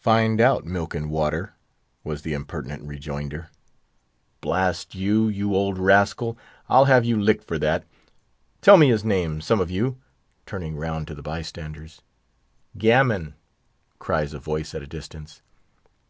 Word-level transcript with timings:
"Find 0.00 0.38
out, 0.38 0.66
Milk 0.66 0.94
and 0.94 1.08
Water," 1.08 1.54
was 2.04 2.20
the 2.20 2.34
impertinent 2.34 2.82
rejoinder. 2.82 3.48
"Blast 4.42 4.94
you! 4.94 5.28
you 5.28 5.54
old 5.54 5.78
rascal; 5.78 6.36
I'll 6.68 6.84
have 6.84 7.06
you 7.06 7.18
licked 7.18 7.44
for 7.44 7.58
that! 7.60 7.86
Tell 8.60 8.76
me 8.76 8.90
his 8.90 9.02
name, 9.02 9.40
some 9.40 9.60
of 9.62 9.70
you!" 9.70 9.96
turning 10.44 10.76
round 10.76 11.06
to 11.08 11.14
the 11.14 11.22
bystanders. 11.22 12.02
"Gammon!" 12.76 13.32
cries 13.98 14.34
a 14.34 14.38
voice 14.38 14.74
at 14.74 14.82
a 14.82 14.86
distance. 14.86 15.40